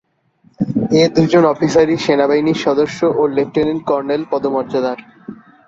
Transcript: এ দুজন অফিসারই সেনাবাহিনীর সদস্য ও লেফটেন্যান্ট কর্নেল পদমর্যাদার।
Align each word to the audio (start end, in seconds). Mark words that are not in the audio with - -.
এ 0.93 1.13
দুজন 1.15 1.43
অফিসারই 1.53 1.97
সেনাবাহিনীর 2.05 2.63
সদস্য 2.65 2.99
ও 3.11 3.31
লেফটেন্যান্ট 3.35 3.81
কর্নেল 3.89 4.21
পদমর্যাদার। 4.31 4.99